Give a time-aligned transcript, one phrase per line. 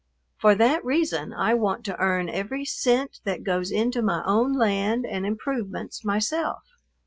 [0.39, 5.05] For that reason I want to earn every cent that goes into my own land
[5.05, 6.63] and improvements myself.